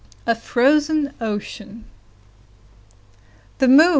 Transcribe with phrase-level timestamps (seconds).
[0.25, 1.83] A FROZEN OCEAN
[3.59, 3.89] The moon!